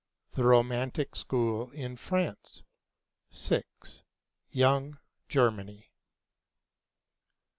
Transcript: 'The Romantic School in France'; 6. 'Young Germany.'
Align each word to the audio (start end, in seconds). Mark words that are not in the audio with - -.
'The 0.33 0.43
Romantic 0.43 1.15
School 1.15 1.69
in 1.69 1.95
France'; 1.95 2.63
6. 3.29 4.01
'Young 4.49 4.97
Germany.' 5.29 5.91